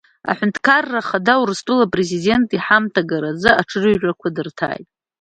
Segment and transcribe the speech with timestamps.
[0.29, 4.87] Аҳәынҭқарра Ахада Урыстәыла Апрезидент иҳамҭа агаразы аҽырыҩрақәа дырҭааит.